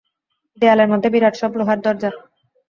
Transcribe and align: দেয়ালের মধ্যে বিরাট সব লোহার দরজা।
দেয়ালের 0.57 0.91
মধ্যে 0.93 1.09
বিরাট 1.13 1.35
সব 1.41 1.51
লোহার 1.59 1.79
দরজা। 1.85 2.09